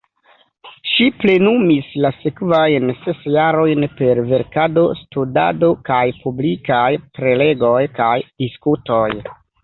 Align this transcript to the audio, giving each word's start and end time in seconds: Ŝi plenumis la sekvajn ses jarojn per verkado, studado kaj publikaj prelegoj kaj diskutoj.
Ŝi 0.91 1.05
plenumis 1.23 1.89
la 2.05 2.09
sekvajn 2.21 2.87
ses 3.01 3.19
jarojn 3.35 3.85
per 3.99 4.21
verkado, 4.31 4.85
studado 5.01 5.69
kaj 5.89 5.99
publikaj 6.23 6.87
prelegoj 7.19 7.75
kaj 8.01 8.09
diskutoj. 8.45 9.05